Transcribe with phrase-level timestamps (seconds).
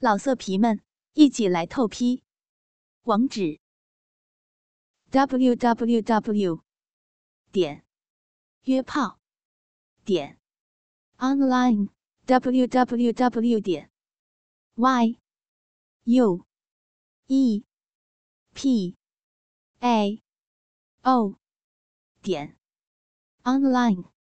[0.00, 0.80] 老色皮们，
[1.14, 2.22] 一起来透批！
[3.02, 3.58] 网址
[5.10, 6.62] ：w w w
[7.50, 7.84] 点
[8.62, 9.18] 约炮
[10.04, 10.38] 点
[11.16, 11.88] online
[12.26, 13.90] w w w 点
[14.76, 15.18] y
[16.04, 16.46] u
[17.26, 17.64] e
[18.54, 18.96] p
[19.80, 20.22] a
[21.02, 21.40] o
[22.22, 22.56] 点
[23.42, 24.12] online。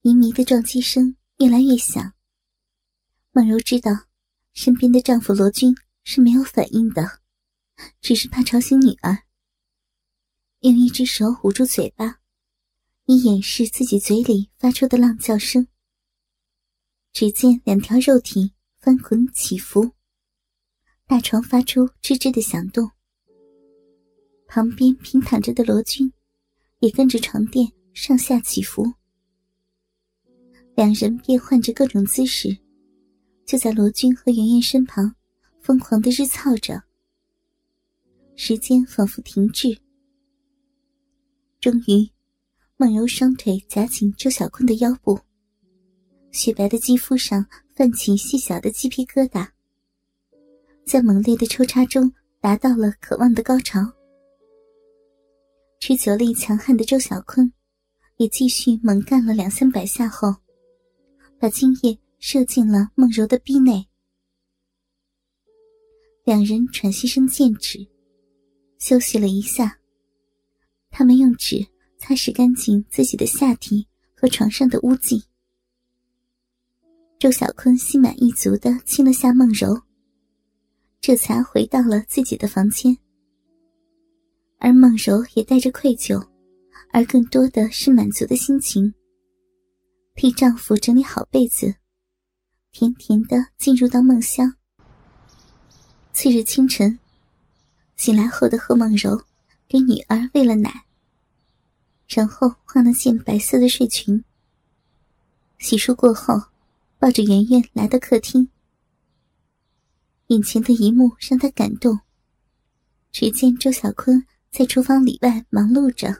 [0.00, 2.14] 迷迷的撞击声越来越响，
[3.32, 4.13] 梦柔知道。
[4.54, 5.74] 身边的丈夫罗军
[6.04, 7.20] 是没有反应的，
[8.00, 9.24] 只是怕吵醒女儿，
[10.60, 12.20] 用一只手捂住嘴巴，
[13.06, 15.66] 以掩饰自己嘴里发出的浪叫声。
[17.12, 19.90] 只见两条肉体翻滚起伏，
[21.06, 22.88] 大床发出吱吱的响动，
[24.46, 26.12] 旁边平躺着的罗军
[26.78, 28.94] 也跟着床垫上下起伏，
[30.76, 32.63] 两人变换着各种姿势。
[33.46, 35.14] 就在罗军和圆圆身旁，
[35.60, 36.82] 疯狂的日操着。
[38.36, 39.76] 时间仿佛停滞。
[41.60, 42.10] 终于，
[42.76, 45.18] 梦柔双腿夹紧周小坤的腰部，
[46.32, 49.48] 雪白的肌肤上泛起细小的鸡皮疙瘩，
[50.84, 53.80] 在猛烈的抽插中达到了渴望的高潮。
[55.80, 57.52] 持久力强悍的周小坤，
[58.16, 60.34] 也继续猛干了两三百下后，
[61.38, 61.98] 把精液。
[62.26, 63.86] 射进了梦柔的逼内，
[66.24, 67.86] 两人喘息声渐止，
[68.78, 69.78] 休息了一下。
[70.88, 71.62] 他们用纸
[71.98, 75.22] 擦拭干净自己的下体和床上的污迹。
[77.18, 79.78] 周小坤心满意足的亲了下梦柔，
[81.02, 82.96] 这才回到了自己的房间。
[84.56, 86.26] 而梦柔也带着愧疚，
[86.90, 88.94] 而更多的是满足的心情，
[90.14, 91.74] 替丈夫整理好被子。
[92.74, 94.52] 甜甜的进入到梦乡。
[96.12, 96.98] 次日清晨，
[97.94, 99.22] 醒来后的贺梦柔
[99.68, 100.84] 给女儿喂了奶，
[102.08, 104.24] 然后换了件白色的睡裙。
[105.58, 106.34] 洗漱过后，
[106.98, 108.48] 抱着圆圆来到客厅。
[110.26, 112.00] 眼前的一幕让她感动。
[113.12, 116.12] 只见周小坤在厨房里外忙碌着，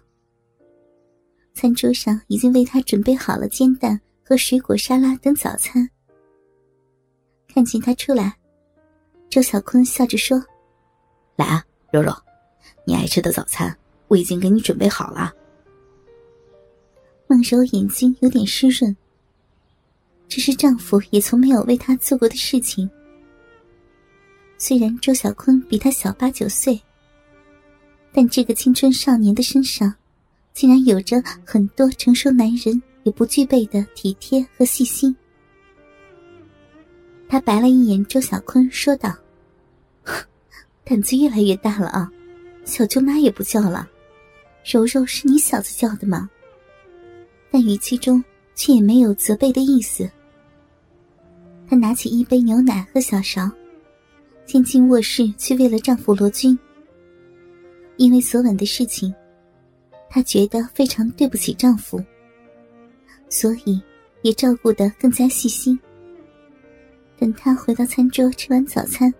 [1.53, 5.91] 餐桌上已经为他准备好了煎蛋和水果沙拉等早餐。
[7.55, 8.37] 看见他出来，
[9.31, 10.45] 周小坤笑着说
[11.39, 12.13] ：“来啊，柔柔，
[12.85, 13.73] 你爱吃的早餐
[14.09, 15.33] 我已经给你准备好了。”
[17.29, 18.97] 孟柔眼睛有点湿润，
[20.27, 22.91] 这是丈夫也从没有为她做过的事情。
[24.59, 26.83] 虽然周小坤比她小八九岁，
[28.13, 29.95] 但这个青春少年的身上，
[30.53, 35.15] 竟然有着很多成熟男人也不具备的体贴和细心。
[37.29, 39.15] 他白了一眼周小坤，说道
[40.85, 42.11] ：“胆子越来越大了啊，
[42.65, 43.89] 小舅妈也不叫了，
[44.65, 46.31] 柔柔是你小子叫的吗？”
[47.51, 48.23] 但语气中
[48.55, 50.09] 却也没有责备的意思。
[51.69, 53.51] 他拿起一杯牛奶和小勺，
[54.45, 56.59] 先进卧室去喂了丈夫罗军。
[57.97, 59.15] 因为昨晚的事情，
[60.11, 62.03] 她觉得非常对不起丈夫，
[63.29, 63.81] 所以
[64.23, 65.79] 也照顾得更加细心。
[67.17, 69.13] 等他回到餐桌吃完早餐，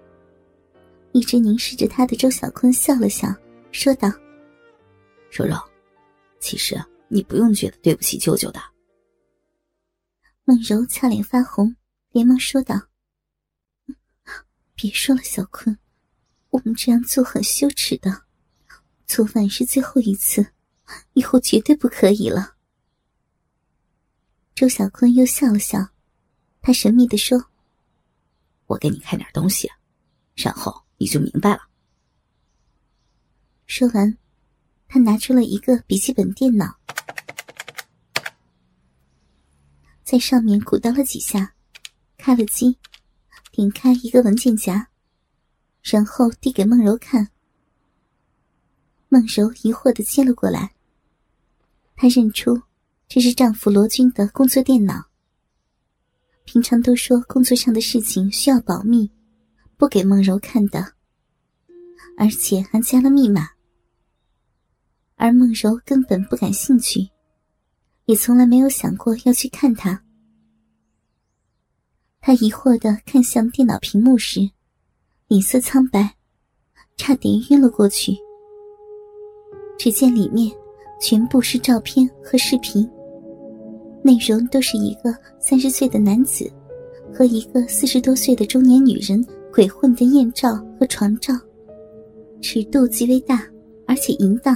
[1.13, 3.33] 一直凝视着他的周小坤笑了笑，
[3.71, 4.09] 说道
[5.31, 5.57] ：“柔柔，
[6.41, 6.77] 其实
[7.09, 8.61] 你不用觉得对不起舅舅的。”
[10.45, 11.75] 孟柔俏脸发红，
[12.11, 12.89] 连忙说道
[14.75, 15.79] ：“别说了，小坤，
[16.51, 18.25] 我们这样做很羞耻的。
[19.07, 20.45] 昨晚是最后一次，
[21.13, 22.57] 以后绝对不可以了。”
[24.55, 25.89] 周小坤又笑了笑，
[26.61, 27.47] 他神秘的说。
[28.75, 29.71] 我给你看点东西，
[30.35, 31.61] 然后你就明白了。
[33.67, 34.19] 说完，
[34.89, 36.77] 他拿出了一个笔记本电脑，
[40.03, 41.55] 在上面鼓捣了几下，
[42.19, 42.77] 开了机，
[43.53, 44.89] 点开一个文件夹，
[45.81, 47.29] 然后递给孟柔看。
[49.09, 50.75] 孟柔疑惑的接了过来，
[51.95, 52.61] 她认出
[53.07, 55.14] 这是丈夫罗军的工作电脑。
[56.45, 59.11] 平常都说工作上的事情需要保密，
[59.77, 60.93] 不给梦柔看的，
[62.17, 63.49] 而且还加了密码。
[65.17, 67.09] 而梦柔根本不感兴趣，
[68.05, 70.03] 也从来没有想过要去看他。
[72.21, 74.41] 他疑惑的看向电脑屏幕时，
[75.29, 76.15] 脸色苍白，
[76.97, 78.13] 差点晕了过去。
[79.79, 80.55] 只见里面
[81.01, 82.89] 全部是照片和视频。
[84.07, 86.51] 内容都是一个三十岁的男子
[87.11, 91.33] 和一个四十多岁的中年女人鬼混的艳照和床照，
[92.43, 93.43] 尺度极为大，
[93.87, 94.55] 而且淫荡，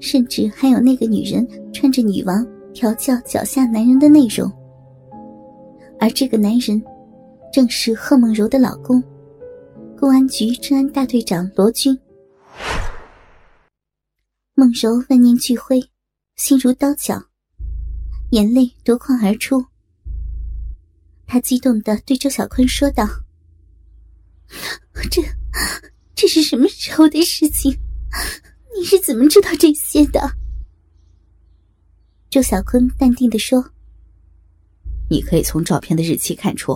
[0.00, 4.50] 甚至还有那个女人穿着女王调教脚下男人的内容。
[6.00, 6.82] 而这个男人，
[7.52, 9.02] 正是贺梦柔的老公，
[9.98, 11.96] 公安局治安大队长罗军。
[14.54, 15.82] 梦柔万念俱灰，
[16.36, 17.22] 心如刀绞，
[18.32, 19.66] 眼泪夺眶而出。
[21.26, 23.06] 他激动的对周小坤说道
[25.10, 25.22] ：“这，
[26.14, 27.78] 这是什么时候的事情？
[28.74, 30.36] 你是怎么知道这些的？”
[32.30, 33.72] 周小坤淡定的说
[35.10, 36.74] ：“你可以从照片的日期看出，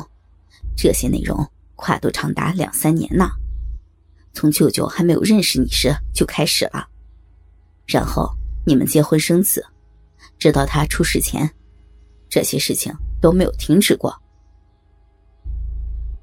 [0.76, 3.30] 这些内容跨度长达两三年呢。
[4.34, 6.86] 从舅舅还没有认识你时就开始了，
[7.86, 8.30] 然后
[8.66, 9.64] 你们结婚生子，
[10.38, 11.50] 直到他出事前，
[12.28, 14.14] 这些事情都没有停止过。”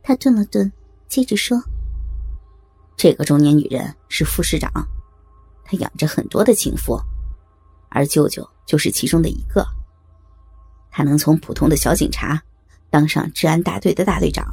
[0.03, 0.71] 他顿了顿，
[1.07, 1.57] 接着说
[2.97, 4.69] ：“这个中年女人是副市长，
[5.63, 6.99] 她养着很多的情妇，
[7.89, 9.65] 而舅舅就是其中的一个。
[10.91, 12.39] 他能从普通的小警察
[12.89, 14.45] 当上治安大队的大队长，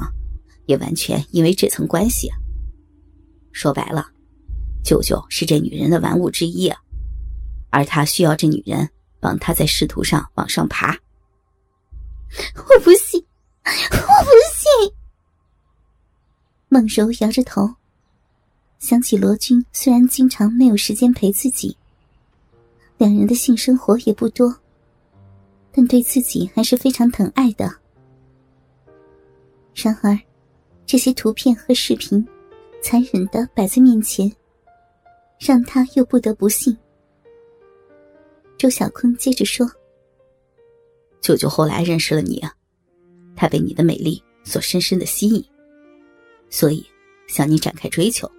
[0.67, 2.31] 也完全因为这层关系。
[3.53, 4.07] 说白了，
[4.83, 6.73] 舅舅是这女人的玩物之一，
[7.71, 8.89] 而他需要这女人
[9.21, 10.99] 帮他在仕途上往上爬。
[12.57, 13.25] 我不信，
[13.65, 14.95] 我不信。”
[16.69, 17.75] 孟柔摇着头，
[18.79, 21.77] 想起罗军虽然经常没有时间陪自己，
[22.97, 24.57] 两人的性生活也不多，
[25.73, 27.69] 但对自己还是非常疼爱的。
[29.75, 30.19] 然而，
[30.87, 32.25] 这些图片和视频
[32.83, 34.31] 残忍的摆在面前，
[35.39, 36.77] 让他又不得不信。
[38.61, 39.67] 周小坤接着说
[41.23, 42.45] ：“舅舅后来认识了你，
[43.35, 45.43] 他被你的美丽所深深的吸引。”
[46.51, 46.85] 所以，
[47.27, 48.31] 向你展开追求，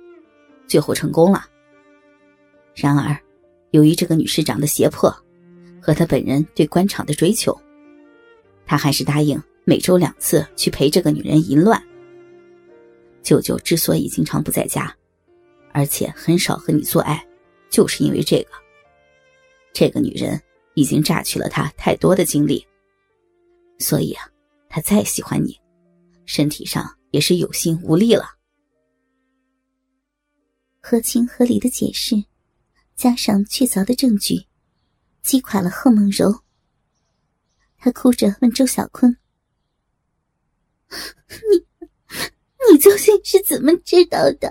[0.67, 1.47] 最后成功了。
[2.75, 3.19] 然而，
[3.71, 5.11] 由于这个女市长的胁迫，
[5.81, 7.59] 和他本人对官场的追求，
[8.63, 11.81] 他还是答应每周两次去陪这个女人淫乱。
[13.23, 14.95] 舅舅之所以经常不在家，
[15.71, 17.25] 而且很少和你做爱，
[17.71, 18.60] 就是因为这个。
[19.73, 20.41] 这个女人
[20.75, 22.65] 已经榨取了他太多的精力，
[23.79, 24.29] 所以啊，
[24.69, 25.59] 他再喜欢你，
[26.25, 26.97] 身体上。
[27.11, 28.23] 也是有心无力了。
[30.81, 32.23] 合情合理的解释，
[32.95, 34.47] 加上确凿的证据，
[35.21, 36.33] 击垮了贺梦柔。
[37.77, 39.17] 他哭着问周小坤
[41.51, 41.67] ：“你，
[42.71, 44.49] 你究竟是怎么知道的？”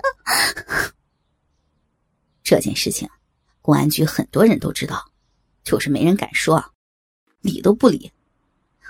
[2.43, 3.09] 这件事情，
[3.59, 5.10] 公安局很多人都知道，
[5.63, 6.63] 就是没人敢说，
[7.41, 8.11] 理都不理。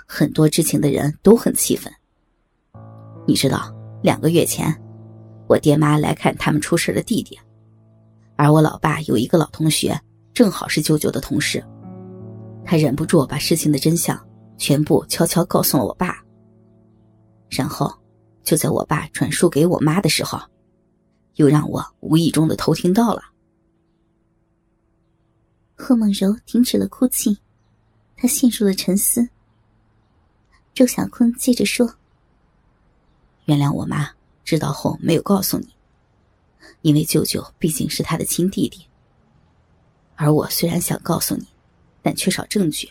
[0.06, 1.92] 很多知情的人都很气愤。
[3.26, 3.72] 你知道，
[4.02, 4.74] 两个月前，
[5.48, 7.38] 我爹妈来看他们出事的弟弟，
[8.36, 9.98] 而我老爸有一个老同学，
[10.34, 11.64] 正好是舅舅的同事，
[12.64, 14.18] 他忍不住把事情的真相
[14.58, 16.22] 全部悄悄告诉了我爸。
[17.48, 17.92] 然后，
[18.42, 20.40] 就在我爸转述给我妈的时候，
[21.36, 23.22] 又让我无意中的偷听到了。
[25.82, 27.38] 贺梦柔停止了哭泣，
[28.16, 29.28] 她陷入了沉思。
[30.72, 31.96] 周小坤接着说。
[33.46, 34.08] 原谅我妈
[34.44, 35.74] 知道后没有告诉你，
[36.82, 38.86] 因为舅舅毕竟是他的亲弟弟。
[40.14, 41.48] 而我虽然想告诉你，
[42.00, 42.88] 但缺少证据。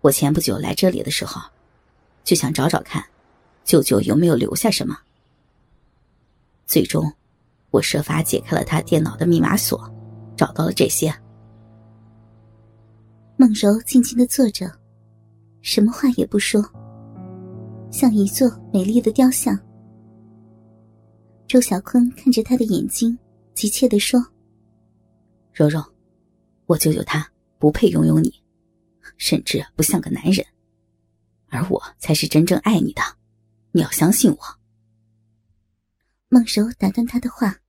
[0.00, 1.42] 我前不久来这里的时候，
[2.24, 3.04] 就想找找看，
[3.66, 4.98] 舅舅有没有留下什么。
[6.66, 7.12] 最终，
[7.70, 9.92] 我设法解开了他电脑的密码锁，
[10.34, 11.14] 找到了这些。
[13.40, 14.68] 孟柔静静的坐着，
[15.62, 16.60] 什么话也不说。
[17.88, 19.56] 像一座美丽的雕像。
[21.46, 23.16] 周小坤看着他的眼睛，
[23.54, 24.20] 急切地说
[25.54, 25.80] ：“柔柔，
[26.66, 27.30] 我舅舅他
[27.60, 28.42] 不配拥有你，
[29.18, 30.44] 甚至不像个男人，
[31.46, 33.00] 而我才是真正爱你的，
[33.70, 34.38] 你要相信我。”
[36.28, 37.60] 孟柔打断他的话：“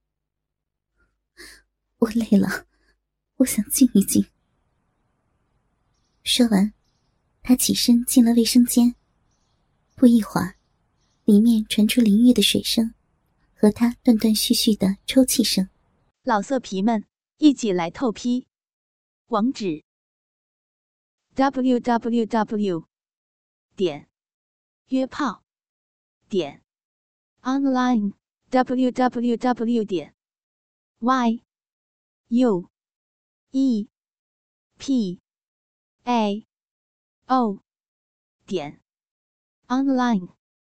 [1.99, 2.65] 我累了，
[3.35, 4.25] 我想静一静。”
[6.23, 6.73] 说完，
[7.41, 8.95] 他起身进了卫生间。
[9.95, 10.55] 不一会儿，
[11.25, 12.93] 里面传出淋浴的水声，
[13.53, 15.69] 和他断断续续的抽泣声。
[16.23, 17.05] 老色皮们，
[17.38, 18.47] 一起来透批！
[19.27, 19.83] 网址
[21.35, 22.88] ：w w w
[23.75, 24.09] 点
[24.88, 25.43] 约炮
[26.27, 26.63] 点
[27.41, 28.13] online
[28.49, 30.15] w w w 点
[30.99, 31.43] y
[32.27, 32.69] u
[33.51, 33.88] e
[34.77, 35.21] p
[36.09, 36.43] a.
[37.27, 37.61] O.
[38.47, 38.81] 点。
[39.67, 40.38] Online。